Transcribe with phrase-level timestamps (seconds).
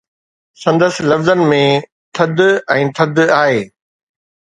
[0.61, 1.59] سندس لفظن ۾
[2.19, 2.41] ٿڌ
[2.77, 3.61] ۽ ٿڌ آهي